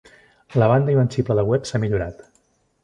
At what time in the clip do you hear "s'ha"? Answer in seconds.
1.73-1.83